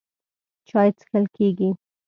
چای 0.67 0.89
څښل 0.97 1.23
کېږي. 1.35 1.69